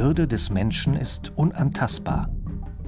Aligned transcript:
Würde 0.00 0.28
des 0.28 0.48
Menschen 0.48 0.94
ist 0.94 1.32
unantastbar. 1.34 2.30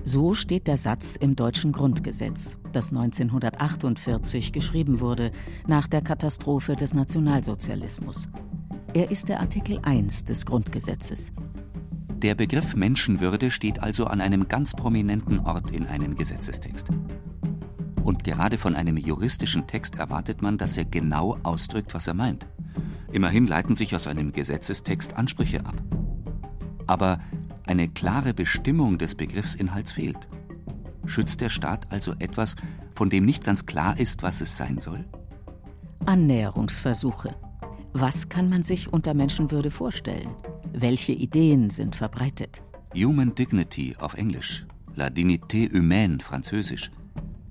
So 0.04 0.33
steht 0.33 0.68
der 0.68 0.76
Satz 0.76 1.17
im 1.17 1.34
deutschen 1.34 1.72
Grundgesetz, 1.72 2.56
das 2.70 2.90
1948 2.90 4.52
geschrieben 4.52 5.00
wurde, 5.00 5.33
nach 5.67 5.88
der 5.88 6.02
Katastrophe 6.02 6.76
des 6.76 6.94
Nationalsozialismus. 6.94 8.29
Er 8.95 9.11
ist 9.11 9.29
der 9.29 9.41
Artikel 9.41 9.80
1 9.82 10.27
des 10.27 10.46
Grundgesetzes. 10.46 11.32
Der 12.14 12.36
Begriff 12.36 12.77
Menschenwürde 12.77 13.50
steht 13.50 13.82
also 13.82 14.04
an 14.04 14.20
einem 14.20 14.46
ganz 14.46 14.72
prominenten 14.72 15.40
Ort 15.40 15.72
in 15.72 15.86
einem 15.86 16.14
Gesetzestext. 16.14 16.90
Und 18.04 18.22
gerade 18.22 18.56
von 18.56 18.77
einem 18.77 18.96
juristischen 18.96 19.66
Text 19.66 19.96
erwartet 19.96 20.42
man, 20.42 20.58
dass 20.58 20.77
er 20.77 20.84
genau 20.84 21.36
ausdrückt, 21.42 21.92
was 21.92 22.06
er 22.06 22.14
meint. 22.14 22.46
Immerhin 23.11 23.48
leiten 23.48 23.74
sich 23.74 23.96
aus 23.96 24.06
einem 24.06 24.30
Gesetzestext 24.30 25.16
Ansprüche 25.16 25.66
ab. 25.66 25.74
Aber 26.90 27.20
eine 27.66 27.88
klare 27.88 28.34
Bestimmung 28.34 28.98
des 28.98 29.14
Begriffsinhalts 29.14 29.92
fehlt. 29.92 30.26
Schützt 31.06 31.40
der 31.40 31.48
Staat 31.48 31.86
also 31.92 32.14
etwas, 32.18 32.56
von 32.96 33.08
dem 33.10 33.24
nicht 33.24 33.44
ganz 33.44 33.64
klar 33.64 34.00
ist, 34.00 34.24
was 34.24 34.40
es 34.40 34.56
sein 34.56 34.80
soll? 34.80 35.04
Annäherungsversuche. 36.06 37.36
Was 37.92 38.28
kann 38.28 38.48
man 38.48 38.64
sich 38.64 38.92
unter 38.92 39.14
Menschenwürde 39.14 39.70
vorstellen? 39.70 40.30
Welche 40.72 41.12
Ideen 41.12 41.70
sind 41.70 41.94
verbreitet? 41.94 42.64
Human 42.92 43.36
Dignity 43.36 43.94
auf 44.00 44.14
Englisch, 44.14 44.66
La 44.96 45.06
Dignité 45.06 45.72
humaine 45.72 46.18
französisch, 46.18 46.91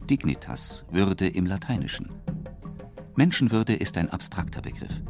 Dignitas, 0.09 0.83
Würde 0.91 1.29
im 1.29 1.45
Lateinischen. 1.45 2.09
Menschenwürde 3.15 3.73
ist 3.73 3.97
ein 3.97 4.09
abstrakter 4.09 4.61
Begriff. 4.61 5.01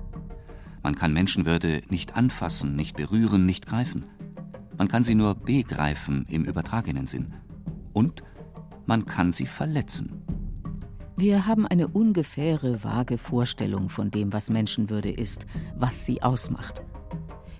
Man 0.83 0.93
kann 0.93 1.13
Menschenwürde 1.13 1.81
nicht 1.89 2.15
anfassen, 2.15 2.75
nicht 2.75 2.95
berühren, 2.95 3.47
nicht 3.47 3.65
greifen. 3.65 4.05
Man 4.79 4.87
kann 4.87 5.03
sie 5.03 5.13
nur 5.13 5.35
begreifen 5.35 6.25
im 6.29 6.45
übertragenen 6.45 7.05
Sinn. 7.05 7.33
Und 7.91 8.23
man 8.85 9.05
kann 9.05 9.33
sie 9.33 9.45
verletzen. 9.45 10.23
Wir 11.17 11.45
haben 11.45 11.67
eine 11.67 11.89
ungefähre, 11.89 12.81
vage 12.81 13.17
Vorstellung 13.17 13.89
von 13.89 14.09
dem, 14.09 14.31
was 14.31 14.49
Menschenwürde 14.49 15.11
ist, 15.11 15.47
was 15.75 16.05
sie 16.05 16.23
ausmacht. 16.23 16.81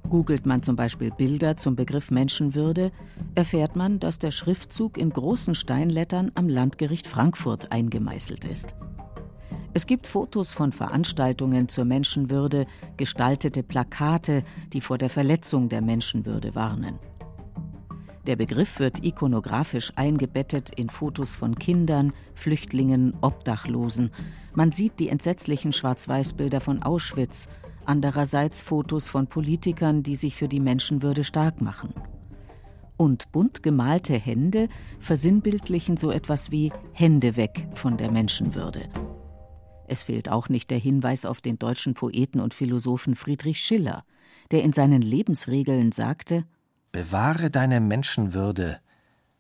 Googelt 0.08 0.46
man 0.46 0.64
zum 0.64 0.78
Beispiel 0.78 1.12
Bilder 1.12 1.58
zum 1.58 1.76
Begriff 1.76 2.10
Menschenwürde, 2.10 2.94
erfährt 3.36 3.76
man, 3.76 4.00
dass 4.00 4.18
der 4.18 4.32
Schriftzug 4.32 4.98
in 4.98 5.10
großen 5.10 5.56
Steinlettern 5.56 6.32
am 6.36 6.48
Landgericht 6.48 7.06
Frankfurt 7.06 7.74
eingemeißelt 7.74 8.46
ist. 8.46 8.76
Es 9.74 9.86
gibt 9.86 10.08
Fotos 10.08 10.52
von 10.52 10.72
Veranstaltungen 10.72 11.68
zur 11.68 11.86
Menschenwürde, 11.86 12.66
gestaltete 12.98 13.62
Plakate, 13.62 14.44
die 14.74 14.82
vor 14.82 14.98
der 14.98 15.10
Verletzung 15.10 15.70
der 15.70 15.82
Menschenwürde 15.82 16.56
warnen. 16.56 16.98
Der 18.26 18.36
Begriff 18.36 18.80
wird 18.80 19.06
ikonografisch 19.06 19.94
eingebettet 19.96 20.72
in 20.76 20.90
Fotos 20.90 21.36
von 21.36 21.56
Kindern, 21.56 22.14
Flüchtlingen, 22.34 23.14
Obdachlosen. 23.22 24.12
Man 24.54 24.72
sieht 24.72 25.00
die 25.00 25.10
entsetzlichen 25.10 25.72
Schwarz-Weiß-Bilder 25.72 26.62
von 26.62 26.82
Auschwitz, 26.82 27.48
andererseits 27.86 28.62
Fotos 28.62 29.08
von 29.08 29.28
Politikern, 29.28 30.04
die 30.04 30.16
sich 30.16 30.36
für 30.36 30.48
die 30.48 30.60
Menschenwürde 30.60 31.24
stark 31.24 31.62
machen. 31.62 31.94
Und 32.98 33.32
bunt 33.32 33.64
gemalte 33.64 34.16
Hände 34.16 34.68
versinnbildlichen 35.00 35.96
so 35.96 36.12
etwas 36.12 36.52
wie 36.52 36.72
Hände 36.92 37.36
weg 37.38 37.68
von 37.76 37.98
der 37.98 38.12
Menschenwürde. 38.12 38.90
Es 39.90 40.04
fehlt 40.04 40.30
auch 40.30 40.50
nicht 40.50 40.70
der 40.70 40.78
Hinweis 40.78 41.26
auf 41.26 41.42
den 41.42 41.58
deutschen 41.58 41.96
Poeten 41.96 42.40
und 42.40 42.54
Philosophen 42.54 43.16
Friedrich 43.16 43.60
Schiller, 43.60 44.06
der 44.52 44.64
in 44.64 44.72
seinen 44.72 45.02
Lebensregeln 45.02 45.92
sagte 45.92 46.46
Bewahre 46.92 47.50
deine 47.50 47.80
Menschenwürde, 47.80 48.80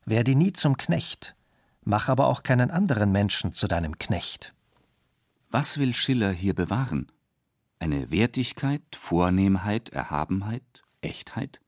werde 0.05 0.36
nie 0.36 0.53
zum 0.53 0.75
Knecht, 0.75 1.36
mach 1.83 2.10
aber 2.10 2.27
auch 2.27 2.42
keinen 2.42 2.71
anderen 2.71 3.11
Menschen 3.11 3.54
zu 3.54 3.67
deinem 3.67 3.99
Knecht. 3.99 4.54
Was 5.52 5.77
will 5.77 5.93
Schiller 5.93 6.32
hier 6.32 6.55
bewahren? 6.55 7.11
Eine 7.77 8.10
Wertigkeit, 8.10 8.83
Vornehmheit, 8.95 9.89
Erhabenheit, 9.89 10.83
Echtheit? 11.02 11.61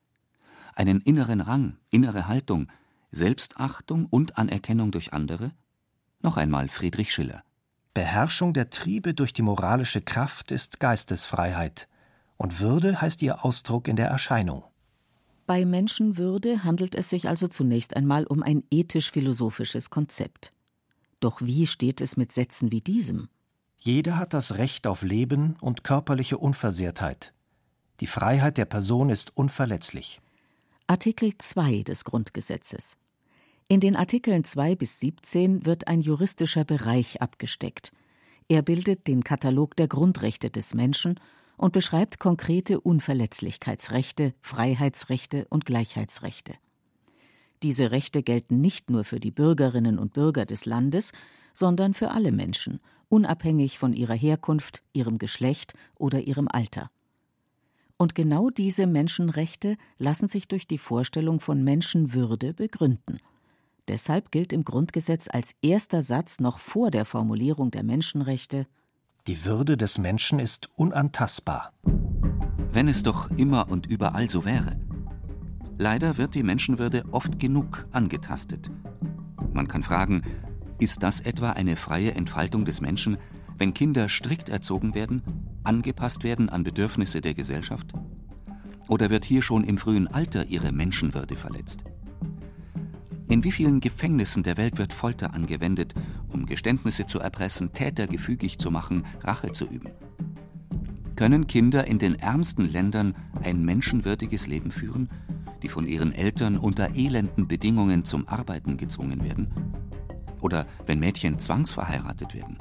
Einen 0.75 1.01
inneren 1.01 1.41
Rang, 1.41 1.77
innere 1.91 2.27
Haltung, 2.27 2.67
Selbstachtung 3.11 4.07
und 4.07 4.37
Anerkennung 4.37 4.91
durch 4.91 5.13
andere? 5.13 5.51
Noch 6.21 6.37
einmal 6.37 6.67
Friedrich 6.67 7.13
Schiller. 7.13 7.43
Beherrschung 7.93 8.53
der 8.53 8.69
Triebe 8.69 9.13
durch 9.13 9.33
die 9.33 9.41
moralische 9.41 10.01
Kraft 10.01 10.51
ist 10.51 10.79
Geistesfreiheit, 10.79 11.87
und 12.37 12.59
Würde 12.59 13.01
heißt 13.01 13.21
ihr 13.21 13.43
Ausdruck 13.43 13.87
in 13.87 13.97
der 13.97 14.07
Erscheinung. 14.07 14.63
Bei 15.45 15.65
Menschenwürde 15.65 16.63
handelt 16.63 16.95
es 16.95 17.09
sich 17.09 17.27
also 17.27 17.47
zunächst 17.47 17.95
einmal 17.95 18.25
um 18.25 18.41
ein 18.41 18.63
ethisch-philosophisches 18.71 19.89
Konzept. 19.89 20.53
Doch 21.19 21.41
wie 21.41 21.67
steht 21.67 21.99
es 21.99 22.15
mit 22.15 22.31
Sätzen 22.31 22.71
wie 22.71 22.81
diesem? 22.81 23.27
Jeder 23.77 24.17
hat 24.17 24.33
das 24.33 24.57
Recht 24.57 24.87
auf 24.87 25.01
Leben 25.01 25.57
und 25.59 25.83
körperliche 25.83 26.37
Unversehrtheit. 26.37 27.33
Die 27.99 28.07
Freiheit 28.07 28.57
der 28.57 28.65
Person 28.65 29.09
ist 29.09 29.35
unverletzlich. 29.35 30.21
Artikel 30.87 31.37
2 31.37 31.83
des 31.83 32.05
Grundgesetzes. 32.05 32.95
In 33.71 33.79
den 33.79 33.95
Artikeln 33.95 34.43
2 34.43 34.75
bis 34.75 34.99
17 34.99 35.65
wird 35.65 35.87
ein 35.87 36.01
juristischer 36.01 36.65
Bereich 36.65 37.21
abgesteckt. 37.21 37.93
Er 38.49 38.63
bildet 38.63 39.07
den 39.07 39.23
Katalog 39.23 39.77
der 39.77 39.87
Grundrechte 39.87 40.49
des 40.49 40.73
Menschen 40.73 41.17
und 41.55 41.71
beschreibt 41.71 42.19
konkrete 42.19 42.81
Unverletzlichkeitsrechte, 42.81 44.33
Freiheitsrechte 44.41 45.47
und 45.49 45.65
Gleichheitsrechte. 45.65 46.55
Diese 47.63 47.91
Rechte 47.91 48.23
gelten 48.23 48.59
nicht 48.59 48.89
nur 48.89 49.05
für 49.05 49.21
die 49.21 49.31
Bürgerinnen 49.31 49.99
und 49.99 50.11
Bürger 50.11 50.45
des 50.45 50.65
Landes, 50.65 51.13
sondern 51.53 51.93
für 51.93 52.11
alle 52.11 52.33
Menschen, 52.33 52.81
unabhängig 53.07 53.79
von 53.79 53.93
ihrer 53.93 54.15
Herkunft, 54.15 54.83
ihrem 54.91 55.17
Geschlecht 55.17 55.75
oder 55.95 56.19
ihrem 56.19 56.49
Alter. 56.49 56.91
Und 57.95 58.15
genau 58.15 58.49
diese 58.49 58.85
Menschenrechte 58.85 59.77
lassen 59.97 60.27
sich 60.27 60.49
durch 60.49 60.67
die 60.67 60.77
Vorstellung 60.77 61.39
von 61.39 61.63
Menschenwürde 61.63 62.53
begründen– 62.53 63.19
Deshalb 63.87 64.31
gilt 64.31 64.53
im 64.53 64.63
Grundgesetz 64.63 65.27
als 65.31 65.55
erster 65.61 66.01
Satz 66.01 66.39
noch 66.39 66.59
vor 66.59 66.91
der 66.91 67.05
Formulierung 67.05 67.71
der 67.71 67.83
Menschenrechte 67.83 68.67
Die 69.27 69.43
Würde 69.45 69.77
des 69.77 69.97
Menschen 69.97 70.39
ist 70.39 70.69
unantastbar. 70.75 71.73
Wenn 72.71 72.87
es 72.87 73.03
doch 73.03 73.29
immer 73.31 73.69
und 73.69 73.85
überall 73.87 74.29
so 74.29 74.45
wäre. 74.45 74.79
Leider 75.77 76.17
wird 76.17 76.35
die 76.35 76.43
Menschenwürde 76.43 77.05
oft 77.11 77.39
genug 77.39 77.87
angetastet. 77.91 78.69
Man 79.51 79.67
kann 79.67 79.83
fragen, 79.83 80.23
ist 80.79 81.03
das 81.03 81.19
etwa 81.19 81.51
eine 81.51 81.75
freie 81.75 82.13
Entfaltung 82.13 82.65
des 82.65 82.81
Menschen, 82.81 83.17
wenn 83.57 83.73
Kinder 83.73 84.09
strikt 84.09 84.49
erzogen 84.49 84.95
werden, 84.95 85.21
angepasst 85.63 86.23
werden 86.23 86.49
an 86.49 86.63
Bedürfnisse 86.63 87.21
der 87.21 87.33
Gesellschaft? 87.33 87.93
Oder 88.89 89.09
wird 89.09 89.25
hier 89.25 89.41
schon 89.41 89.63
im 89.63 89.77
frühen 89.77 90.07
Alter 90.07 90.45
ihre 90.45 90.71
Menschenwürde 90.71 91.35
verletzt? 91.35 91.83
In 93.31 93.45
wie 93.45 93.51
vielen 93.53 93.79
Gefängnissen 93.79 94.43
der 94.43 94.57
Welt 94.57 94.77
wird 94.77 94.91
Folter 94.91 95.33
angewendet, 95.33 95.95
um 96.27 96.45
Geständnisse 96.45 97.05
zu 97.05 97.21
erpressen, 97.21 97.71
Täter 97.71 98.05
gefügig 98.05 98.59
zu 98.59 98.71
machen, 98.71 99.05
Rache 99.21 99.53
zu 99.53 99.67
üben? 99.67 99.91
Können 101.15 101.47
Kinder 101.47 101.87
in 101.87 101.97
den 101.97 102.15
ärmsten 102.15 102.69
Ländern 102.69 103.15
ein 103.41 103.63
menschenwürdiges 103.63 104.47
Leben 104.47 104.69
führen, 104.69 105.09
die 105.61 105.69
von 105.69 105.87
ihren 105.87 106.11
Eltern 106.11 106.57
unter 106.57 106.93
elenden 106.93 107.47
Bedingungen 107.47 108.03
zum 108.03 108.27
Arbeiten 108.27 108.75
gezwungen 108.75 109.23
werden? 109.23 109.47
Oder 110.41 110.67
wenn 110.85 110.99
Mädchen 110.99 111.39
zwangsverheiratet 111.39 112.33
werden? 112.33 112.57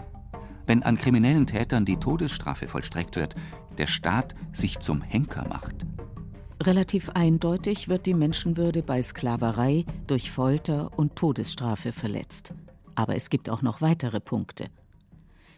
Wenn 0.66 0.84
an 0.84 0.96
kriminellen 0.96 1.48
Tätern 1.48 1.84
die 1.84 1.96
Todesstrafe 1.96 2.68
vollstreckt 2.68 3.16
wird, 3.16 3.34
der 3.76 3.88
Staat 3.88 4.36
sich 4.52 4.78
zum 4.78 5.02
Henker 5.02 5.48
macht? 5.48 5.84
Relativ 6.62 7.08
eindeutig 7.14 7.88
wird 7.88 8.04
die 8.04 8.12
Menschenwürde 8.12 8.82
bei 8.82 9.02
Sklaverei 9.02 9.86
durch 10.06 10.30
Folter 10.30 10.90
und 10.98 11.16
Todesstrafe 11.16 11.90
verletzt. 11.90 12.52
Aber 12.94 13.16
es 13.16 13.30
gibt 13.30 13.48
auch 13.48 13.62
noch 13.62 13.80
weitere 13.80 14.20
Punkte. 14.20 14.66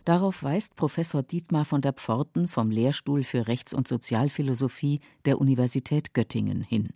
Darauf 0.04 0.44
weist 0.44 0.76
Professor 0.76 1.22
Dietmar 1.22 1.64
von 1.64 1.80
der 1.80 1.92
Pforten 1.92 2.46
vom 2.46 2.70
Lehrstuhl 2.70 3.24
für 3.24 3.48
Rechts- 3.48 3.74
und 3.74 3.88
Sozialphilosophie 3.88 5.00
der 5.24 5.40
Universität 5.40 6.14
Göttingen 6.14 6.62
hin. 6.62 6.90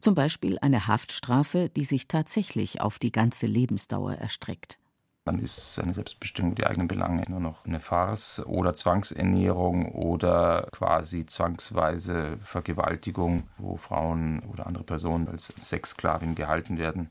Zum 0.00 0.14
Beispiel 0.14 0.58
eine 0.60 0.86
Haftstrafe, 0.86 1.68
die 1.68 1.84
sich 1.84 2.08
tatsächlich 2.08 2.80
auf 2.80 2.98
die 2.98 3.12
ganze 3.12 3.46
Lebensdauer 3.46 4.14
erstreckt. 4.14 4.78
Dann 5.28 5.40
ist 5.40 5.74
seine 5.74 5.92
Selbstbestimmung, 5.92 6.54
die 6.54 6.66
eigenen 6.66 6.88
Belange 6.88 7.22
nur 7.28 7.40
noch 7.40 7.66
eine 7.66 7.80
Farce 7.80 8.40
oder 8.46 8.72
Zwangsernährung 8.72 9.92
oder 9.92 10.66
quasi 10.72 11.26
zwangsweise 11.26 12.38
Vergewaltigung, 12.38 13.42
wo 13.58 13.76
Frauen 13.76 14.40
oder 14.50 14.66
andere 14.66 14.84
Personen 14.84 15.28
als 15.28 15.52
Sexsklavin 15.58 16.34
gehalten 16.34 16.78
werden. 16.78 17.10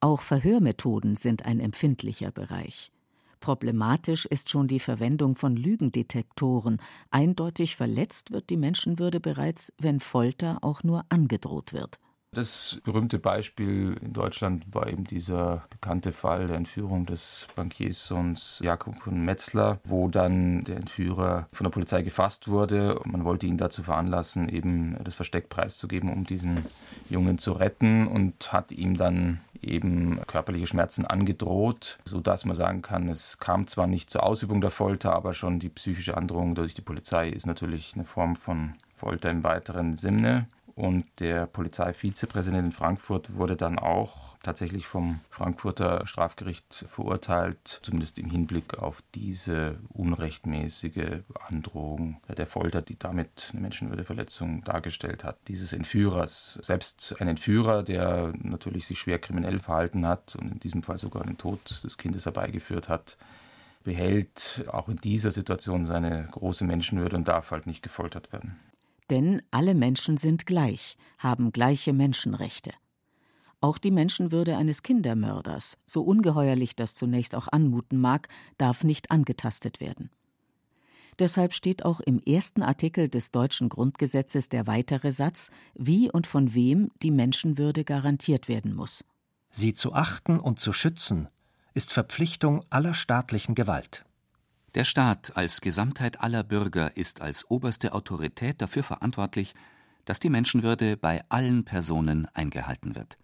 Auch 0.00 0.20
Verhörmethoden 0.20 1.16
sind 1.16 1.46
ein 1.46 1.60
empfindlicher 1.60 2.30
Bereich. 2.30 2.92
Problematisch 3.40 4.26
ist 4.26 4.50
schon 4.50 4.68
die 4.68 4.80
Verwendung 4.80 5.34
von 5.34 5.56
Lügendetektoren. 5.56 6.76
Eindeutig 7.10 7.74
verletzt 7.74 8.32
wird 8.32 8.50
die 8.50 8.58
Menschenwürde 8.58 9.18
bereits, 9.18 9.72
wenn 9.78 9.98
Folter 9.98 10.58
auch 10.60 10.82
nur 10.82 11.06
angedroht 11.08 11.72
wird. 11.72 11.98
Das 12.34 12.80
berühmte 12.84 13.20
Beispiel 13.20 13.96
in 14.02 14.12
Deutschland 14.12 14.74
war 14.74 14.88
eben 14.88 15.04
dieser 15.04 15.64
bekannte 15.70 16.10
Fall 16.10 16.48
der 16.48 16.56
Entführung 16.56 17.06
des 17.06 17.46
Bankierssohns 17.54 18.60
Jakob 18.62 19.00
von 19.00 19.24
Metzler, 19.24 19.78
wo 19.84 20.08
dann 20.08 20.64
der 20.64 20.76
Entführer 20.76 21.46
von 21.52 21.64
der 21.64 21.70
Polizei 21.70 22.02
gefasst 22.02 22.48
wurde 22.48 22.98
und 22.98 23.12
man 23.12 23.24
wollte 23.24 23.46
ihn 23.46 23.56
dazu 23.56 23.84
veranlassen, 23.84 24.48
eben 24.48 24.96
das 25.04 25.14
Versteck 25.14 25.48
preiszugeben, 25.48 26.12
um 26.12 26.24
diesen 26.24 26.64
Jungen 27.08 27.38
zu 27.38 27.52
retten 27.52 28.08
und 28.08 28.52
hat 28.52 28.72
ihm 28.72 28.96
dann 28.96 29.40
eben 29.62 30.20
körperliche 30.26 30.66
Schmerzen 30.66 31.06
angedroht, 31.06 31.98
sodass 32.04 32.44
man 32.44 32.56
sagen 32.56 32.82
kann, 32.82 33.08
es 33.08 33.38
kam 33.38 33.66
zwar 33.66 33.86
nicht 33.86 34.10
zur 34.10 34.24
Ausübung 34.24 34.60
der 34.60 34.72
Folter, 34.72 35.14
aber 35.14 35.34
schon 35.34 35.60
die 35.60 35.68
psychische 35.68 36.16
Androhung 36.16 36.56
durch 36.56 36.74
die 36.74 36.82
Polizei 36.82 37.28
ist 37.28 37.46
natürlich 37.46 37.92
eine 37.94 38.04
Form 38.04 38.34
von 38.34 38.74
Folter 38.96 39.30
im 39.30 39.44
weiteren 39.44 39.94
Sinne. 39.94 40.48
Und 40.76 41.06
der 41.20 41.46
Polizeivizepräsident 41.46 42.64
in 42.64 42.72
Frankfurt 42.72 43.34
wurde 43.34 43.54
dann 43.54 43.78
auch 43.78 44.36
tatsächlich 44.42 44.86
vom 44.86 45.20
Frankfurter 45.30 46.04
Strafgericht 46.04 46.84
verurteilt, 46.88 47.80
zumindest 47.82 48.18
im 48.18 48.28
Hinblick 48.28 48.78
auf 48.78 49.00
diese 49.14 49.78
unrechtmäßige 49.90 51.20
Androhung 51.46 52.20
der 52.36 52.46
Folter, 52.46 52.82
die 52.82 52.98
damit 52.98 53.50
eine 53.52 53.62
Menschenwürdeverletzung 53.62 54.64
dargestellt 54.64 55.22
hat, 55.22 55.38
dieses 55.46 55.72
Entführers. 55.72 56.58
Selbst 56.62 57.14
ein 57.20 57.28
Entführer, 57.28 57.84
der 57.84 58.32
natürlich 58.42 58.86
sich 58.86 58.98
schwer 58.98 59.20
kriminell 59.20 59.60
verhalten 59.60 60.06
hat 60.06 60.34
und 60.34 60.50
in 60.50 60.60
diesem 60.60 60.82
Fall 60.82 60.98
sogar 60.98 61.22
den 61.22 61.38
Tod 61.38 61.84
des 61.84 61.98
Kindes 61.98 62.24
herbeigeführt 62.24 62.88
hat, 62.88 63.16
behält 63.84 64.64
auch 64.72 64.88
in 64.88 64.96
dieser 64.96 65.30
Situation 65.30 65.86
seine 65.86 66.26
große 66.32 66.64
Menschenwürde 66.64 67.16
und 67.16 67.28
darf 67.28 67.52
halt 67.52 67.66
nicht 67.66 67.82
gefoltert 67.82 68.32
werden. 68.32 68.58
Denn 69.10 69.42
alle 69.50 69.74
Menschen 69.74 70.16
sind 70.16 70.46
gleich, 70.46 70.96
haben 71.18 71.52
gleiche 71.52 71.92
Menschenrechte. 71.92 72.72
Auch 73.60 73.78
die 73.78 73.90
Menschenwürde 73.90 74.56
eines 74.56 74.82
Kindermörders, 74.82 75.78
so 75.86 76.02
ungeheuerlich 76.02 76.76
das 76.76 76.94
zunächst 76.94 77.34
auch 77.34 77.48
anmuten 77.48 77.98
mag, 77.98 78.28
darf 78.58 78.84
nicht 78.84 79.10
angetastet 79.10 79.80
werden. 79.80 80.10
Deshalb 81.18 81.54
steht 81.54 81.84
auch 81.84 82.00
im 82.00 82.20
ersten 82.20 82.62
Artikel 82.62 83.08
des 83.08 83.30
deutschen 83.30 83.68
Grundgesetzes 83.68 84.48
der 84.48 84.66
weitere 84.66 85.12
Satz, 85.12 85.50
wie 85.74 86.10
und 86.10 86.26
von 86.26 86.54
wem 86.54 86.90
die 87.02 87.10
Menschenwürde 87.10 87.84
garantiert 87.84 88.48
werden 88.48 88.74
muss. 88.74 89.04
Sie 89.50 89.74
zu 89.74 89.92
achten 89.92 90.40
und 90.40 90.58
zu 90.60 90.72
schützen 90.72 91.28
ist 91.72 91.92
Verpflichtung 91.92 92.64
aller 92.70 92.94
staatlichen 92.94 93.54
Gewalt. 93.54 94.04
Der 94.74 94.84
Staat 94.84 95.36
als 95.36 95.60
Gesamtheit 95.60 96.20
aller 96.20 96.42
Bürger 96.42 96.96
ist 96.96 97.20
als 97.20 97.48
oberste 97.48 97.92
Autorität 97.92 98.60
dafür 98.60 98.82
verantwortlich, 98.82 99.54
dass 100.04 100.18
die 100.18 100.30
Menschenwürde 100.30 100.96
bei 100.96 101.22
allen 101.28 101.64
Personen 101.64 102.26
eingehalten 102.34 102.96
wird. 102.96 103.16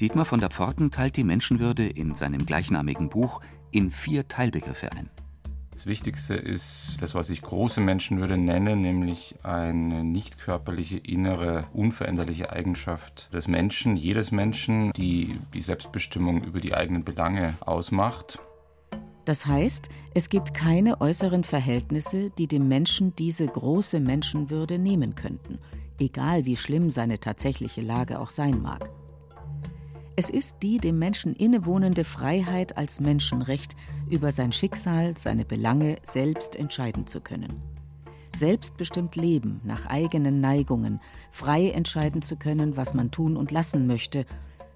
Dietmar 0.00 0.24
von 0.24 0.38
der 0.38 0.50
Pforten 0.50 0.92
teilt 0.92 1.16
die 1.16 1.24
Menschenwürde 1.24 1.88
in 1.88 2.14
seinem 2.14 2.46
gleichnamigen 2.46 3.08
Buch 3.08 3.40
in 3.72 3.90
vier 3.90 4.28
Teilbegriffe 4.28 4.92
ein. 4.92 5.10
Das 5.74 5.86
Wichtigste 5.86 6.34
ist 6.34 6.96
das, 7.00 7.14
was 7.14 7.30
ich 7.30 7.42
große 7.42 7.80
Menschenwürde 7.80 8.38
nenne, 8.38 8.76
nämlich 8.76 9.34
eine 9.42 10.04
nicht 10.04 10.38
körperliche, 10.38 10.98
innere, 10.98 11.66
unveränderliche 11.72 12.50
Eigenschaft 12.50 13.32
des 13.34 13.48
Menschen, 13.48 13.96
jedes 13.96 14.30
Menschen, 14.30 14.92
die 14.92 15.38
die 15.52 15.62
Selbstbestimmung 15.62 16.44
über 16.44 16.60
die 16.60 16.74
eigenen 16.74 17.04
Belange 17.04 17.54
ausmacht. 17.60 18.38
Das 19.24 19.46
heißt, 19.46 19.88
es 20.14 20.28
gibt 20.28 20.54
keine 20.54 21.00
äußeren 21.00 21.44
Verhältnisse, 21.44 22.30
die 22.30 22.46
dem 22.46 22.68
Menschen 22.68 23.16
diese 23.16 23.46
große 23.46 23.98
Menschenwürde 23.98 24.78
nehmen 24.78 25.14
könnten, 25.14 25.58
egal 25.98 26.44
wie 26.44 26.56
schlimm 26.56 26.90
seine 26.90 27.18
tatsächliche 27.18 27.80
Lage 27.80 28.20
auch 28.20 28.30
sein 28.30 28.62
mag. 28.62 28.88
Es 30.16 30.30
ist 30.30 30.58
die 30.62 30.78
dem 30.78 31.00
Menschen 31.00 31.34
innewohnende 31.34 32.04
Freiheit 32.04 32.76
als 32.76 33.00
Menschenrecht, 33.00 33.74
über 34.08 34.30
sein 34.30 34.52
Schicksal, 34.52 35.18
seine 35.18 35.44
Belange 35.44 35.96
selbst 36.04 36.54
entscheiden 36.54 37.08
zu 37.08 37.20
können. 37.20 37.52
Selbstbestimmt 38.32 39.16
leben, 39.16 39.60
nach 39.64 39.86
eigenen 39.86 40.40
Neigungen, 40.40 41.00
frei 41.32 41.70
entscheiden 41.70 42.22
zu 42.22 42.36
können, 42.36 42.76
was 42.76 42.94
man 42.94 43.10
tun 43.10 43.36
und 43.36 43.50
lassen 43.50 43.88
möchte, 43.88 44.24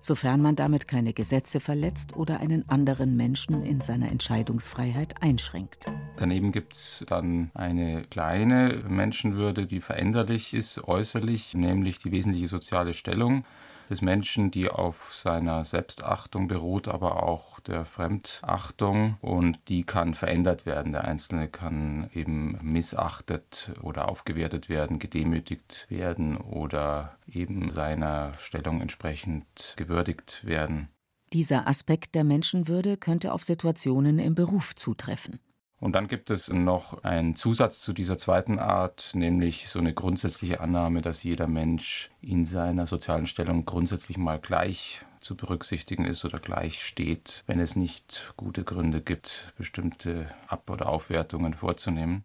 sofern 0.00 0.42
man 0.42 0.56
damit 0.56 0.88
keine 0.88 1.12
Gesetze 1.12 1.60
verletzt 1.60 2.16
oder 2.16 2.40
einen 2.40 2.68
anderen 2.68 3.14
Menschen 3.14 3.62
in 3.62 3.80
seiner 3.80 4.10
Entscheidungsfreiheit 4.10 5.22
einschränkt. 5.22 5.86
Daneben 6.16 6.50
gibt 6.50 6.74
es 6.74 7.04
dann 7.06 7.52
eine 7.54 8.02
kleine 8.10 8.82
Menschenwürde, 8.88 9.66
die 9.66 9.80
veränderlich 9.80 10.52
ist 10.52 10.82
äußerlich, 10.88 11.54
nämlich 11.54 11.98
die 11.98 12.10
wesentliche 12.10 12.48
soziale 12.48 12.92
Stellung 12.92 13.44
des 13.88 14.02
Menschen, 14.02 14.50
die 14.50 14.68
auf 14.68 15.14
seiner 15.14 15.64
Selbstachtung 15.64 16.48
beruht, 16.48 16.88
aber 16.88 17.22
auch 17.22 17.60
der 17.60 17.84
Fremdachtung 17.84 19.16
und 19.20 19.58
die 19.68 19.84
kann 19.84 20.14
verändert 20.14 20.66
werden. 20.66 20.92
Der 20.92 21.04
Einzelne 21.04 21.48
kann 21.48 22.10
eben 22.14 22.58
missachtet 22.62 23.72
oder 23.82 24.08
aufgewertet 24.08 24.68
werden, 24.68 24.98
gedemütigt 24.98 25.86
werden 25.88 26.36
oder 26.36 27.16
eben 27.26 27.70
seiner 27.70 28.32
Stellung 28.38 28.80
entsprechend 28.80 29.74
gewürdigt 29.76 30.44
werden. 30.44 30.88
Dieser 31.32 31.66
Aspekt 31.66 32.14
der 32.14 32.24
Menschenwürde 32.24 32.96
könnte 32.96 33.32
auf 33.32 33.44
Situationen 33.44 34.18
im 34.18 34.34
Beruf 34.34 34.74
zutreffen. 34.74 35.40
Und 35.80 35.92
dann 35.92 36.08
gibt 36.08 36.30
es 36.30 36.48
noch 36.48 37.04
einen 37.04 37.36
Zusatz 37.36 37.80
zu 37.80 37.92
dieser 37.92 38.16
zweiten 38.16 38.58
Art, 38.58 39.12
nämlich 39.14 39.68
so 39.68 39.78
eine 39.78 39.94
grundsätzliche 39.94 40.60
Annahme, 40.60 41.02
dass 41.02 41.22
jeder 41.22 41.46
Mensch 41.46 42.10
in 42.20 42.44
seiner 42.44 42.86
sozialen 42.86 43.26
Stellung 43.26 43.64
grundsätzlich 43.64 44.18
mal 44.18 44.40
gleich 44.40 45.04
zu 45.20 45.36
berücksichtigen 45.36 46.04
ist 46.04 46.24
oder 46.24 46.40
gleich 46.40 46.82
steht, 46.82 47.44
wenn 47.46 47.60
es 47.60 47.76
nicht 47.76 48.32
gute 48.36 48.64
Gründe 48.64 49.00
gibt, 49.00 49.52
bestimmte 49.56 50.28
Ab- 50.48 50.68
oder 50.70 50.88
Aufwertungen 50.88 51.54
vorzunehmen. 51.54 52.24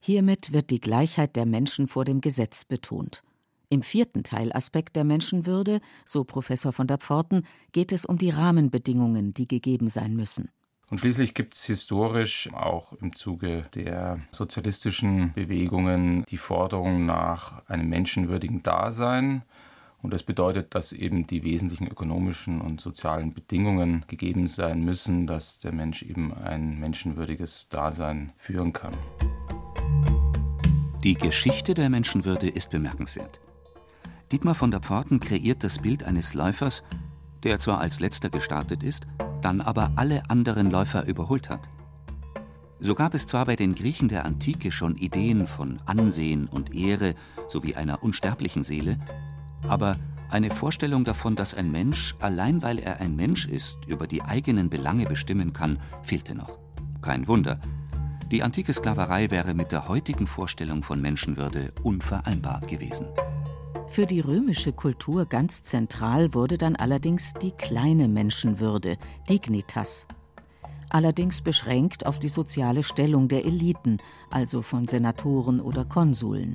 Hiermit 0.00 0.52
wird 0.52 0.70
die 0.70 0.80
Gleichheit 0.80 1.36
der 1.36 1.46
Menschen 1.46 1.88
vor 1.88 2.04
dem 2.04 2.20
Gesetz 2.20 2.64
betont. 2.64 3.22
Im 3.68 3.82
vierten 3.82 4.24
Teilaspekt 4.24 4.96
der 4.96 5.04
Menschenwürde, 5.04 5.80
so 6.04 6.24
Professor 6.24 6.72
von 6.72 6.86
der 6.86 6.98
Pforten, 6.98 7.46
geht 7.72 7.92
es 7.92 8.04
um 8.04 8.18
die 8.18 8.30
Rahmenbedingungen, 8.30 9.30
die 9.30 9.46
gegeben 9.46 9.88
sein 9.88 10.16
müssen. 10.16 10.50
Und 10.90 10.98
schließlich 10.98 11.34
gibt 11.34 11.54
es 11.54 11.64
historisch 11.66 12.52
auch 12.52 12.92
im 12.94 13.14
Zuge 13.14 13.64
der 13.74 14.18
sozialistischen 14.32 15.32
Bewegungen 15.34 16.24
die 16.28 16.36
Forderung 16.36 17.06
nach 17.06 17.64
einem 17.68 17.88
menschenwürdigen 17.88 18.64
Dasein. 18.64 19.42
Und 20.02 20.12
das 20.12 20.24
bedeutet, 20.24 20.74
dass 20.74 20.92
eben 20.92 21.28
die 21.28 21.44
wesentlichen 21.44 21.86
ökonomischen 21.86 22.60
und 22.60 22.80
sozialen 22.80 23.32
Bedingungen 23.32 24.04
gegeben 24.08 24.48
sein 24.48 24.82
müssen, 24.82 25.28
dass 25.28 25.60
der 25.60 25.72
Mensch 25.72 26.02
eben 26.02 26.34
ein 26.34 26.80
menschenwürdiges 26.80 27.68
Dasein 27.68 28.32
führen 28.34 28.72
kann. 28.72 28.92
Die 31.04 31.14
Geschichte 31.14 31.74
der 31.74 31.88
Menschenwürde 31.88 32.48
ist 32.48 32.70
bemerkenswert. 32.70 33.38
Dietmar 34.32 34.56
von 34.56 34.72
der 34.72 34.80
Pforten 34.80 35.20
kreiert 35.20 35.62
das 35.62 35.78
Bild 35.78 36.02
eines 36.02 36.34
Läufers, 36.34 36.82
der 37.44 37.60
zwar 37.60 37.78
als 37.78 38.00
letzter 38.00 38.28
gestartet 38.28 38.82
ist, 38.82 39.06
dann 39.40 39.60
aber 39.60 39.92
alle 39.96 40.28
anderen 40.30 40.70
Läufer 40.70 41.06
überholt 41.06 41.50
hat. 41.50 41.60
So 42.78 42.94
gab 42.94 43.14
es 43.14 43.26
zwar 43.26 43.44
bei 43.44 43.56
den 43.56 43.74
Griechen 43.74 44.08
der 44.08 44.24
Antike 44.24 44.72
schon 44.72 44.96
Ideen 44.96 45.46
von 45.46 45.80
Ansehen 45.84 46.46
und 46.46 46.74
Ehre 46.74 47.14
sowie 47.46 47.74
einer 47.74 48.02
unsterblichen 48.02 48.62
Seele, 48.62 48.98
aber 49.68 49.96
eine 50.30 50.50
Vorstellung 50.50 51.04
davon, 51.04 51.34
dass 51.34 51.54
ein 51.54 51.72
Mensch, 51.72 52.14
allein 52.20 52.62
weil 52.62 52.78
er 52.78 53.00
ein 53.00 53.16
Mensch 53.16 53.46
ist, 53.46 53.78
über 53.86 54.06
die 54.06 54.22
eigenen 54.22 54.70
Belange 54.70 55.06
bestimmen 55.06 55.52
kann, 55.52 55.78
fehlte 56.02 56.36
noch. 56.36 56.58
Kein 57.02 57.26
Wunder. 57.26 57.60
Die 58.30 58.44
antike 58.44 58.72
Sklaverei 58.72 59.30
wäre 59.30 59.54
mit 59.54 59.72
der 59.72 59.88
heutigen 59.88 60.28
Vorstellung 60.28 60.84
von 60.84 61.02
Menschenwürde 61.02 61.72
unvereinbar 61.82 62.60
gewesen. 62.60 63.06
Für 63.90 64.06
die 64.06 64.20
römische 64.20 64.72
Kultur 64.72 65.26
ganz 65.26 65.64
zentral 65.64 66.32
wurde 66.32 66.56
dann 66.56 66.76
allerdings 66.76 67.34
die 67.34 67.50
kleine 67.50 68.06
Menschenwürde, 68.06 68.96
Dignitas. 69.28 70.06
Allerdings 70.90 71.42
beschränkt 71.42 72.06
auf 72.06 72.20
die 72.20 72.28
soziale 72.28 72.84
Stellung 72.84 73.26
der 73.26 73.44
Eliten, 73.44 73.96
also 74.30 74.62
von 74.62 74.86
Senatoren 74.86 75.60
oder 75.60 75.84
Konsuln. 75.84 76.54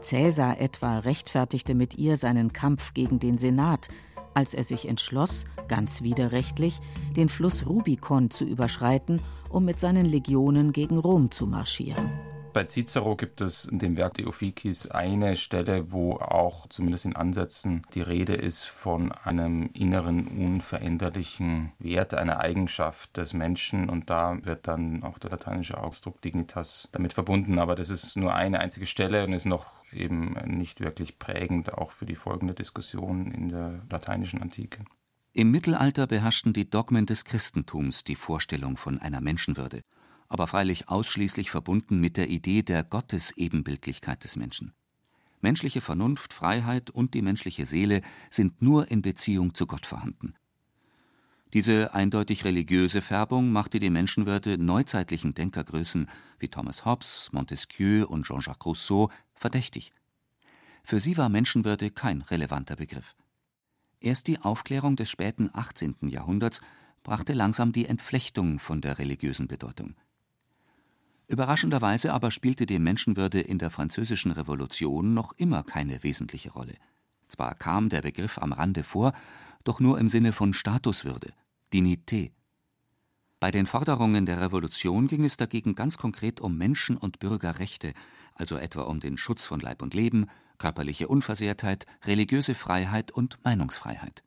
Caesar 0.00 0.62
etwa 0.62 1.00
rechtfertigte 1.00 1.74
mit 1.74 1.98
ihr 1.98 2.16
seinen 2.16 2.54
Kampf 2.54 2.94
gegen 2.94 3.18
den 3.18 3.36
Senat, 3.36 3.88
als 4.32 4.54
er 4.54 4.64
sich 4.64 4.88
entschloss, 4.88 5.44
ganz 5.68 6.00
widerrechtlich, 6.00 6.80
den 7.14 7.28
Fluss 7.28 7.66
Rubikon 7.66 8.30
zu 8.30 8.46
überschreiten, 8.46 9.20
um 9.50 9.66
mit 9.66 9.78
seinen 9.78 10.06
Legionen 10.06 10.72
gegen 10.72 10.96
Rom 10.96 11.30
zu 11.30 11.46
marschieren. 11.46 12.31
Bei 12.52 12.64
Cicero 12.64 13.16
gibt 13.16 13.40
es 13.40 13.64
in 13.64 13.78
dem 13.78 13.96
Werk 13.96 14.14
Theophikis 14.14 14.86
eine 14.86 15.36
Stelle, 15.36 15.90
wo 15.90 16.16
auch 16.16 16.66
zumindest 16.66 17.06
in 17.06 17.16
Ansätzen 17.16 17.86
die 17.94 18.02
Rede 18.02 18.34
ist 18.34 18.64
von 18.64 19.10
einem 19.10 19.70
inneren, 19.72 20.28
unveränderlichen 20.28 21.72
Wert, 21.78 22.12
einer 22.12 22.40
Eigenschaft 22.40 23.16
des 23.16 23.32
Menschen. 23.32 23.88
Und 23.88 24.10
da 24.10 24.36
wird 24.44 24.68
dann 24.68 25.02
auch 25.02 25.18
der 25.18 25.30
lateinische 25.30 25.78
Ausdruck 25.78 26.20
Dignitas 26.20 26.90
damit 26.92 27.14
verbunden. 27.14 27.58
Aber 27.58 27.74
das 27.74 27.88
ist 27.88 28.16
nur 28.16 28.34
eine 28.34 28.60
einzige 28.60 28.84
Stelle 28.84 29.24
und 29.24 29.32
ist 29.32 29.46
noch 29.46 29.82
eben 29.90 30.34
nicht 30.44 30.80
wirklich 30.80 31.18
prägend, 31.18 31.72
auch 31.72 31.90
für 31.90 32.04
die 32.04 32.16
folgende 32.16 32.52
Diskussion 32.52 33.32
in 33.32 33.48
der 33.48 33.80
lateinischen 33.88 34.42
Antike. 34.42 34.84
Im 35.32 35.50
Mittelalter 35.50 36.06
beherrschten 36.06 36.52
die 36.52 36.68
Dogmen 36.68 37.06
des 37.06 37.24
Christentums 37.24 38.04
die 38.04 38.16
Vorstellung 38.16 38.76
von 38.76 39.00
einer 39.00 39.22
Menschenwürde 39.22 39.82
aber 40.32 40.46
freilich 40.46 40.88
ausschließlich 40.88 41.50
verbunden 41.50 42.00
mit 42.00 42.16
der 42.16 42.30
Idee 42.30 42.62
der 42.62 42.82
Gottesebenbildlichkeit 42.84 44.24
des 44.24 44.36
Menschen. 44.36 44.72
Menschliche 45.42 45.80
Vernunft, 45.80 46.32
Freiheit 46.32 46.88
und 46.88 47.14
die 47.14 47.20
menschliche 47.20 47.66
Seele 47.66 48.00
sind 48.30 48.62
nur 48.62 48.90
in 48.90 49.02
Beziehung 49.02 49.54
zu 49.54 49.66
Gott 49.66 49.84
vorhanden. 49.84 50.34
Diese 51.52 51.92
eindeutig 51.92 52.44
religiöse 52.44 53.02
Färbung 53.02 53.52
machte 53.52 53.78
die 53.78 53.90
Menschenwürde 53.90 54.56
neuzeitlichen 54.56 55.34
Denkergrößen 55.34 56.08
wie 56.38 56.48
Thomas 56.48 56.86
Hobbes, 56.86 57.28
Montesquieu 57.32 58.06
und 58.06 58.24
Jean-Jacques 58.24 58.64
Rousseau 58.64 59.10
verdächtig. 59.34 59.92
Für 60.82 60.98
sie 60.98 61.18
war 61.18 61.28
Menschenwürde 61.28 61.90
kein 61.90 62.22
relevanter 62.22 62.76
Begriff. 62.76 63.14
Erst 64.00 64.28
die 64.28 64.40
Aufklärung 64.40 64.96
des 64.96 65.10
späten 65.10 65.50
18. 65.52 65.96
Jahrhunderts 66.08 66.62
brachte 67.02 67.34
langsam 67.34 67.72
die 67.72 67.86
Entflechtung 67.86 68.58
von 68.58 68.80
der 68.80 68.98
religiösen 68.98 69.46
Bedeutung. 69.46 69.94
Überraschenderweise 71.28 72.12
aber 72.12 72.30
spielte 72.30 72.66
die 72.66 72.78
Menschenwürde 72.78 73.40
in 73.40 73.58
der 73.58 73.70
Französischen 73.70 74.32
Revolution 74.32 75.14
noch 75.14 75.32
immer 75.36 75.62
keine 75.62 76.02
wesentliche 76.02 76.52
Rolle. 76.52 76.74
Zwar 77.28 77.54
kam 77.54 77.88
der 77.88 78.02
Begriff 78.02 78.38
am 78.38 78.52
Rande 78.52 78.82
vor, 78.82 79.12
doch 79.64 79.80
nur 79.80 79.98
im 79.98 80.08
Sinne 80.08 80.32
von 80.32 80.52
Statuswürde, 80.52 81.32
Dignité. 81.72 82.32
Bei 83.40 83.50
den 83.50 83.66
Forderungen 83.66 84.26
der 84.26 84.40
Revolution 84.40 85.08
ging 85.08 85.24
es 85.24 85.36
dagegen 85.36 85.74
ganz 85.74 85.98
konkret 85.98 86.40
um 86.40 86.58
Menschen- 86.58 86.96
und 86.96 87.18
Bürgerrechte, 87.18 87.94
also 88.34 88.56
etwa 88.56 88.82
um 88.82 89.00
den 89.00 89.16
Schutz 89.16 89.44
von 89.44 89.60
Leib 89.60 89.82
und 89.82 89.94
Leben, 89.94 90.26
körperliche 90.58 91.08
Unversehrtheit, 91.08 91.86
religiöse 92.04 92.54
Freiheit 92.54 93.10
und 93.10 93.38
Meinungsfreiheit. 93.42 94.22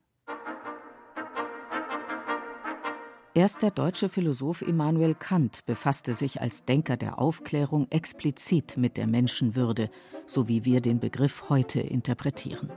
Erst 3.37 3.63
der 3.63 3.71
deutsche 3.71 4.07
Philosoph 4.07 4.61
Immanuel 4.61 5.13
Kant 5.13 5.65
befasste 5.65 6.13
sich 6.13 6.39
als 6.39 6.63
Denker 6.63 6.95
der 6.95 7.19
Aufklärung 7.19 7.85
explizit 7.91 8.77
mit 8.77 8.95
der 8.95 9.07
Menschenwürde, 9.07 9.89
so 10.25 10.47
wie 10.47 10.63
wir 10.63 10.79
den 10.79 11.01
Begriff 11.01 11.49
heute 11.49 11.81
interpretieren. 11.81 12.71